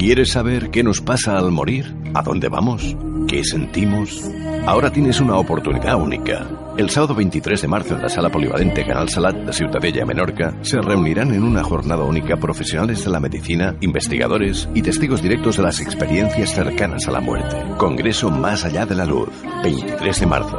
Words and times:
¿Quieres 0.00 0.30
saber 0.30 0.70
qué 0.70 0.82
nos 0.82 1.02
pasa 1.02 1.36
al 1.36 1.50
morir? 1.50 1.94
¿A 2.14 2.22
dónde 2.22 2.48
vamos? 2.48 2.96
¿Qué 3.28 3.44
sentimos? 3.44 4.24
Ahora 4.66 4.90
tienes 4.90 5.20
una 5.20 5.36
oportunidad 5.36 6.00
única. 6.00 6.48
El 6.80 6.88
sábado 6.88 7.14
23 7.14 7.60
de 7.60 7.68
marzo 7.68 7.94
en 7.94 8.00
la 8.00 8.08
sala 8.08 8.30
polivalente 8.30 8.86
Canal 8.86 9.10
Salat 9.10 9.36
de 9.36 9.52
Ciutadella, 9.52 10.06
Menorca, 10.06 10.54
se 10.62 10.80
reunirán 10.80 11.34
en 11.34 11.42
una 11.42 11.62
jornada 11.62 12.04
única 12.04 12.38
profesionales 12.38 13.04
de 13.04 13.10
la 13.10 13.20
medicina, 13.20 13.76
investigadores 13.82 14.66
y 14.74 14.80
testigos 14.80 15.20
directos 15.20 15.58
de 15.58 15.64
las 15.64 15.78
experiencias 15.80 16.54
cercanas 16.54 17.06
a 17.06 17.10
la 17.10 17.20
muerte. 17.20 17.54
Congreso 17.76 18.30
Más 18.30 18.64
Allá 18.64 18.86
de 18.86 18.94
la 18.94 19.04
Luz, 19.04 19.28
23 19.62 20.20
de 20.20 20.26
marzo. 20.26 20.58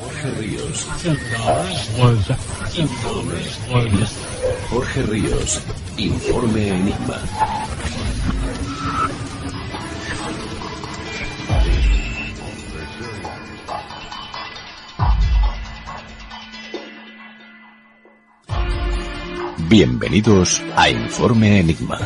Jorge 0.00 0.30
Ríos. 0.38 0.86
Jorge 4.70 5.02
Ríos. 5.02 5.60
Informe 5.98 6.68
Enigma. 6.68 7.20
Bienvenidos 19.68 20.62
a 20.76 20.88
Informe 20.88 21.60
Enigma. 21.60 21.98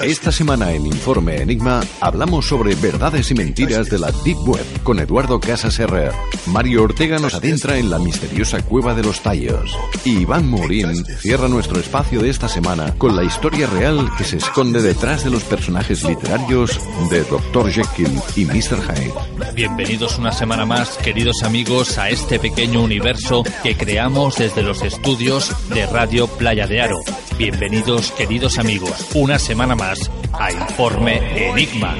Esta 0.00 0.32
semana 0.32 0.72
en 0.72 0.86
Informe 0.86 1.36
Enigma 1.42 1.82
hablamos 2.00 2.48
sobre 2.48 2.74
verdades 2.76 3.30
y 3.30 3.34
mentiras 3.34 3.90
de 3.90 3.98
la 3.98 4.10
Deep 4.10 4.38
Web 4.48 4.64
con 4.82 4.98
Eduardo 5.00 5.38
Casas 5.38 5.78
Herrer. 5.78 6.12
Mario 6.46 6.84
Ortega 6.84 7.18
nos 7.18 7.34
adentra 7.34 7.76
en 7.76 7.90
la 7.90 7.98
misteriosa 7.98 8.62
cueva 8.62 8.94
de 8.94 9.02
los 9.02 9.20
tallos. 9.20 9.76
Y 10.02 10.20
Iván 10.20 10.48
Mourín 10.48 11.04
cierra 11.18 11.48
nuestro 11.48 11.78
espacio 11.78 12.22
de 12.22 12.30
esta 12.30 12.48
semana 12.48 12.94
con 12.96 13.16
la 13.16 13.24
historia 13.24 13.66
real 13.66 14.10
que 14.16 14.24
se 14.24 14.38
esconde 14.38 14.80
detrás 14.80 15.24
de 15.24 15.30
los 15.30 15.44
personajes 15.44 16.04
literarios 16.04 16.80
de 17.10 17.24
Dr. 17.24 17.70
Jekyll 17.70 18.18
y 18.34 18.46
Mr. 18.46 18.80
Hyde. 18.80 19.52
Bienvenidos 19.54 20.18
una 20.18 20.32
semana 20.32 20.64
más, 20.64 20.96
queridos 20.96 21.42
amigos, 21.42 21.98
a 21.98 22.08
este 22.08 22.38
pequeño 22.38 22.82
universo 22.82 23.42
que 23.62 23.76
creamos 23.76 24.36
desde 24.36 24.62
los 24.62 24.82
estudios 24.82 25.52
de 25.68 25.86
Radio 25.86 26.28
Playa 26.28 26.66
de 26.66 26.80
Aro. 26.80 27.00
Bienvenidos, 27.38 28.12
queridos 28.12 28.58
amigos, 28.58 29.10
una 29.14 29.38
semana 29.38 29.74
más 29.76 30.10
a 30.32 30.50
Informe 30.50 31.50
Enigma. 31.50 31.94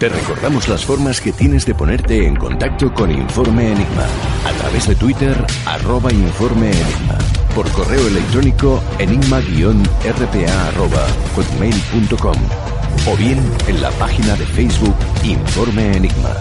Te 0.00 0.08
recordamos 0.08 0.68
las 0.68 0.84
formas 0.86 1.20
que 1.20 1.32
tienes 1.32 1.66
de 1.66 1.74
ponerte 1.74 2.26
en 2.26 2.36
contacto 2.36 2.92
con 2.94 3.10
Informe 3.10 3.72
Enigma. 3.72 4.06
A 4.46 4.52
través 4.52 4.88
de 4.88 4.94
Twitter, 4.94 5.36
arroba 5.66 6.10
Informe 6.12 6.70
Enigma. 6.70 7.18
Por 7.54 7.70
correo 7.72 8.08
electrónico, 8.08 8.82
enigma-rpa 8.98 10.68
arroba 10.68 11.06
hotmail.com. 11.36 12.73
O 13.06 13.16
bien 13.16 13.38
en 13.66 13.82
la 13.82 13.90
página 13.92 14.34
de 14.36 14.46
Facebook 14.46 14.96
Informe 15.22 15.96
Enigma. 15.96 16.34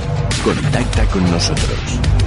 Contacta 0.44 1.06
con 1.08 1.30
nosotros. 1.30 2.23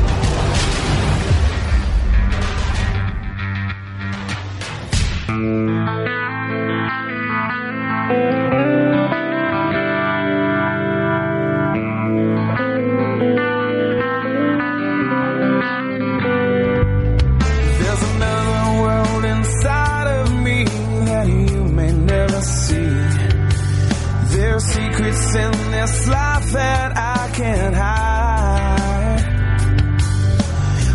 This 25.86 26.08
life 26.08 26.50
that 26.52 26.96
I 26.96 27.30
can't 27.32 27.74
hide. 27.74 29.22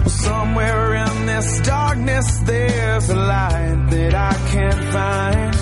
Somewhere 0.10 0.96
in 0.96 1.26
this 1.28 1.62
darkness, 1.62 2.40
there's 2.40 3.10
a 3.10 3.16
light 3.16 3.88
that 3.92 4.14
I 4.14 4.34
can't 4.52 4.84
find. 4.96 5.56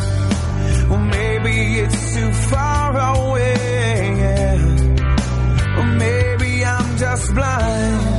Well, 0.90 1.06
maybe 1.18 1.80
it's 1.80 2.16
too 2.16 2.32
far 2.52 2.90
away. 3.14 3.54
yeah. 4.24 5.78
Or 5.80 5.88
maybe 6.06 6.66
I'm 6.66 6.98
just 6.98 7.34
blind. 7.36 8.19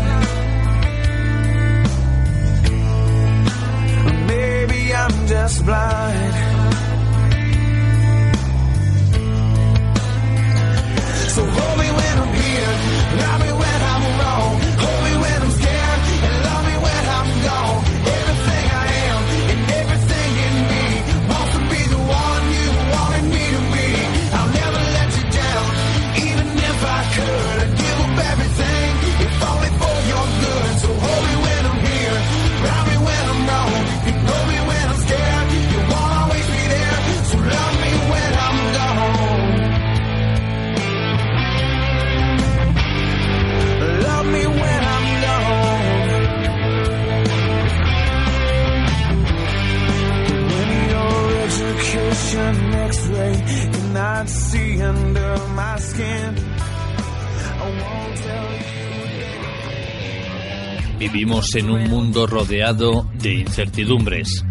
Vivimos 60.98 61.54
en 61.54 61.70
un 61.70 61.88
mundo 61.88 62.26
rodeado 62.26 63.08
de 63.14 63.34
incertidumbres. 63.34 64.44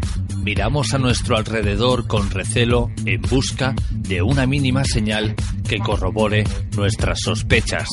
Miramos 0.43 0.93
a 0.93 0.97
nuestro 0.97 1.37
alrededor 1.37 2.07
con 2.07 2.29
recelo 2.31 2.91
en 3.05 3.21
busca 3.21 3.75
de 3.91 4.21
una 4.21 4.45
mínima 4.45 4.83
señal 4.83 5.35
que 5.67 5.79
corrobore 5.79 6.43
nuestras 6.75 7.19
sospechas. 7.21 7.87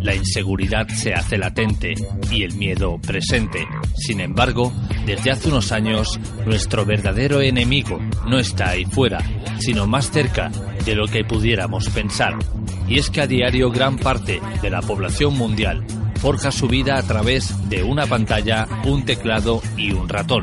La 0.00 0.14
inseguridad 0.14 0.88
se 0.88 1.14
hace 1.14 1.38
latente 1.38 1.94
y 2.30 2.42
el 2.42 2.54
miedo 2.54 2.98
presente. 2.98 3.66
Sin 3.96 4.20
embargo, 4.20 4.72
desde 5.06 5.30
hace 5.30 5.48
unos 5.48 5.72
años, 5.72 6.18
nuestro 6.46 6.84
verdadero 6.84 7.40
enemigo 7.40 7.98
no 8.26 8.38
está 8.38 8.70
ahí 8.70 8.84
fuera, 8.84 9.18
sino 9.58 9.86
más 9.86 10.10
cerca 10.10 10.50
de 10.84 10.94
lo 10.94 11.06
que 11.06 11.24
pudiéramos 11.24 11.88
pensar. 11.88 12.38
Y 12.86 12.98
es 12.98 13.10
que 13.10 13.20
a 13.20 13.26
diario 13.26 13.70
gran 13.70 13.98
parte 13.98 14.40
de 14.62 14.70
la 14.70 14.80
población 14.80 15.36
mundial 15.36 15.84
forja 16.18 16.50
su 16.50 16.68
vida 16.68 16.96
a 16.98 17.02
través 17.02 17.68
de 17.68 17.82
una 17.82 18.06
pantalla, 18.06 18.66
un 18.84 19.04
teclado 19.04 19.62
y 19.76 19.92
un 19.92 20.08
ratón, 20.08 20.42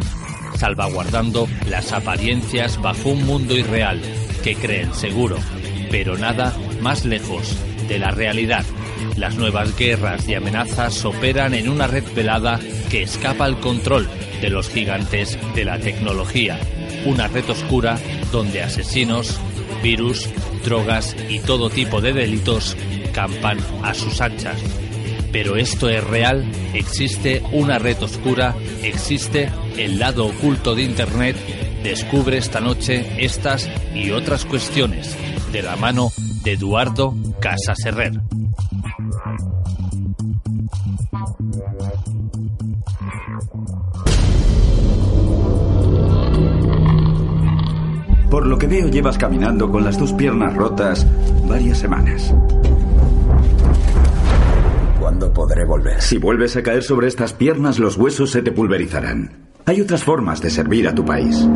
salvaguardando 0.57 1.48
las 1.69 1.92
apariencias 1.92 2.81
bajo 2.81 3.10
un 3.10 3.25
mundo 3.25 3.56
irreal 3.56 4.02
que 4.44 4.56
creen 4.56 4.94
seguro, 4.94 5.38
pero 5.92 6.18
nada 6.18 6.56
más 6.81 7.06
lejos 7.06 7.57
de 7.88 8.00
la 8.00 8.12
realidad. 8.12 8.66
Las 9.18 9.36
nuevas 9.36 9.75
guerras 9.78 10.28
y 10.28 10.36
amenazas 10.36 11.04
operan 11.06 11.54
en 11.54 11.69
una 11.69 11.88
red 11.88 12.04
velada 12.13 12.60
que 12.90 13.04
escapa 13.04 13.46
al 13.46 13.60
control 13.60 14.07
de 14.42 14.50
los 14.50 14.69
gigantes 14.69 15.38
de 15.56 15.66
la 15.66 15.80
tecnología, 15.80 16.60
una 17.06 17.28
red 17.28 17.50
oscura 17.50 17.98
donde 18.31 18.62
asesinos, 18.62 19.40
virus, 19.81 20.30
drogas 20.63 21.16
y 21.30 21.40
todo 21.40 21.69
tipo 21.69 22.02
de 22.02 22.13
delitos 22.13 22.75
campan 23.13 23.57
a 23.84 23.94
sus 23.94 24.19
anchas. 24.19 24.62
Pero 25.36 25.58
esto 25.58 25.90
es 25.90 26.02
real, 26.02 26.50
existe 26.74 27.44
una 27.52 27.78
red 27.78 28.02
oscura, 28.02 28.56
existe 28.84 29.52
el 29.76 30.00
lado 30.00 30.28
oculto 30.28 30.76
de 30.76 30.84
Internet. 30.84 31.36
Descubre 31.84 32.38
esta 32.38 32.62
noche 32.62 33.06
estas 33.18 33.70
y 33.94 34.12
otras 34.12 34.46
cuestiones 34.46 35.14
de 35.52 35.62
la 35.62 35.76
mano 35.76 36.08
de 36.46 36.54
Eduardo 36.54 37.14
Casas 37.42 37.78
Herrer. 37.84 38.14
Por 48.31 48.46
lo 48.46 48.58
que 48.58 48.68
veo, 48.68 48.88
llevas 48.88 49.18
caminando 49.18 49.70
con 49.70 49.84
las 49.84 50.00
dos 50.00 50.14
piernas 50.14 50.56
rotas 50.56 51.06
varias 51.46 51.80
semanas. 51.80 52.34
Si 56.06 56.19
vuelves 56.19 56.56
a 56.56 56.62
caer 56.62 56.84
sobre 56.84 57.07
estas 57.07 57.34
piernas, 57.34 57.80
los 57.80 57.98
huesos 57.98 58.30
se 58.30 58.44
te 58.44 58.52
pulverizarán. 58.52 59.50
Hay 59.66 59.81
otras 59.81 60.04
formas 60.04 60.40
de 60.40 60.52
servir 60.52 60.88
a 60.88 60.94
tu 60.94 61.04
país. 61.04 61.50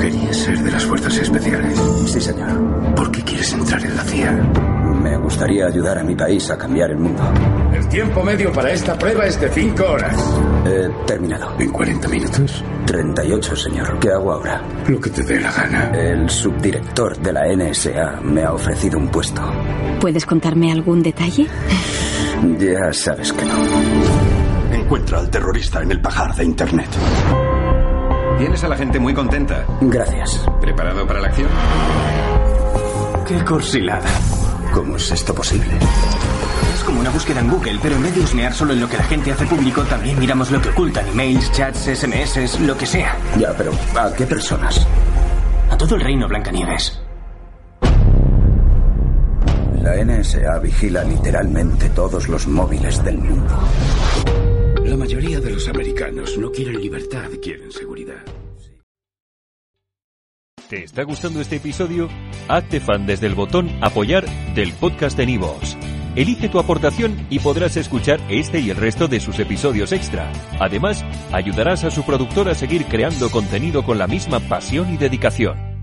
Querías 0.00 0.34
ser 0.34 0.58
de 0.60 0.70
las 0.70 0.86
fuerzas 0.86 1.14
especiales. 1.18 1.78
Sí, 2.06 2.22
señor. 2.22 2.94
¿Por 2.94 3.12
qué 3.12 3.20
quieres 3.20 3.52
entrar 3.52 3.84
en 3.84 3.96
la 3.96 4.02
CIA? 4.02 4.32
Me 5.02 5.18
gustaría 5.18 5.66
ayudar 5.66 5.98
a 5.98 6.04
mi 6.04 6.16
país 6.16 6.50
a 6.50 6.56
cambiar 6.56 6.92
el 6.92 6.96
mundo. 6.96 7.22
El 7.74 7.86
tiempo 7.90 8.24
medio 8.24 8.50
para 8.50 8.72
esta 8.72 8.98
prueba 8.98 9.26
es 9.26 9.38
de 9.38 9.50
5 9.50 9.84
horas. 9.84 10.40
He 10.64 10.88
terminado. 11.06 11.54
¿En 11.58 11.68
40 11.68 12.08
minutos? 12.08 12.64
38, 12.86 13.56
señor. 13.56 13.98
¿Qué 14.00 14.08
hago 14.08 14.32
ahora? 14.32 14.62
Lo 14.88 14.98
que 14.98 15.10
te 15.10 15.22
dé 15.22 15.38
la 15.38 15.52
gana. 15.52 15.90
El 15.90 16.30
subdirector 16.30 17.18
de 17.18 17.32
la 17.34 17.54
NSA 17.54 18.22
me 18.22 18.42
ha 18.42 18.54
ofrecido 18.54 18.98
un 18.98 19.08
puesto. 19.08 19.42
¿Puedes 20.00 20.24
contarme 20.24 20.72
algún 20.72 21.02
detalle? 21.02 21.46
Ya 22.58 22.92
sabes 22.92 23.32
que 23.32 23.44
no. 23.44 23.54
Encuentra 24.72 25.18
al 25.18 25.30
terrorista 25.30 25.82
en 25.82 25.90
el 25.92 26.00
pajar 26.00 26.34
de 26.34 26.44
Internet. 26.44 26.88
Tienes 28.38 28.64
a 28.64 28.68
la 28.68 28.76
gente 28.76 28.98
muy 28.98 29.14
contenta. 29.14 29.64
Gracias. 29.80 30.44
¿Preparado 30.60 31.06
para 31.06 31.20
la 31.20 31.28
acción? 31.28 31.48
¡Qué 33.26 33.44
cursilada! 33.44 34.08
¿Cómo 34.72 34.96
es 34.96 35.10
esto 35.12 35.34
posible? 35.34 35.70
Es 36.74 36.82
como 36.82 37.00
una 37.00 37.10
búsqueda 37.10 37.40
en 37.40 37.48
Google, 37.48 37.78
pero 37.80 37.94
en 37.96 38.02
vez 38.02 38.14
de 38.14 38.20
husmear 38.20 38.52
solo 38.52 38.72
en 38.72 38.80
lo 38.80 38.88
que 38.88 38.96
la 38.96 39.04
gente 39.04 39.30
hace 39.32 39.46
público, 39.46 39.82
también 39.82 40.18
miramos 40.18 40.50
lo 40.50 40.60
que 40.60 40.70
ocultan, 40.70 41.06
emails, 41.08 41.50
chats, 41.52 41.88
SMS, 41.94 42.60
lo 42.60 42.76
que 42.76 42.86
sea. 42.86 43.16
Ya, 43.38 43.54
pero 43.56 43.72
¿a 43.98 44.12
qué 44.12 44.26
personas? 44.26 44.86
A 45.70 45.76
todo 45.76 45.94
el 45.94 46.00
reino 46.00 46.26
Blancanieves. 46.28 47.03
La 49.94 50.04
NSA 50.04 50.58
vigila 50.58 51.04
literalmente 51.04 51.88
todos 51.90 52.28
los 52.28 52.48
móviles 52.48 53.04
del 53.04 53.16
mundo. 53.16 53.56
La 54.84 54.96
mayoría 54.96 55.38
de 55.38 55.50
los 55.50 55.68
americanos 55.68 56.36
no 56.36 56.50
quieren 56.50 56.80
libertad, 56.80 57.30
quieren 57.40 57.70
seguridad. 57.70 58.20
¿Te 60.68 60.82
está 60.82 61.04
gustando 61.04 61.40
este 61.40 61.56
episodio? 61.56 62.08
Hazte 62.48 62.80
fan 62.80 63.06
desde 63.06 63.28
el 63.28 63.36
botón 63.36 63.70
Apoyar 63.82 64.24
del 64.56 64.72
podcast 64.72 65.16
de 65.16 65.26
Nivos. 65.26 65.76
Elige 66.16 66.48
tu 66.48 66.58
aportación 66.58 67.28
y 67.30 67.38
podrás 67.38 67.76
escuchar 67.76 68.18
este 68.28 68.58
y 68.58 68.70
el 68.70 68.76
resto 68.76 69.06
de 69.06 69.20
sus 69.20 69.38
episodios 69.38 69.92
extra. 69.92 70.32
Además, 70.58 71.04
ayudarás 71.30 71.84
a 71.84 71.92
su 71.92 72.02
productor 72.04 72.48
a 72.48 72.56
seguir 72.56 72.86
creando 72.86 73.30
contenido 73.30 73.84
con 73.84 73.98
la 73.98 74.08
misma 74.08 74.40
pasión 74.40 74.92
y 74.92 74.96
dedicación. 74.96 75.73